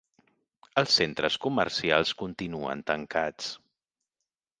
Els 0.81 0.95
centres 1.01 1.35
comercials 1.43 2.13
continuen 2.21 2.81
tancats. 2.89 3.51